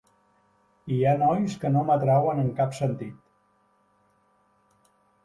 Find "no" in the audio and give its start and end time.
1.75-1.83